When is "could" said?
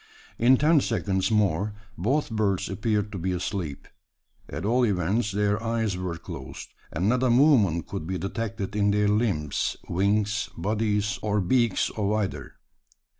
7.85-8.07